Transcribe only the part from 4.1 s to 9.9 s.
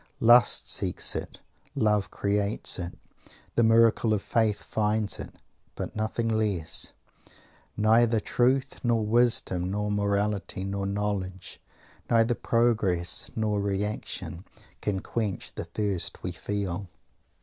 of Faith finds it but nothing less, neither truth nor wisdom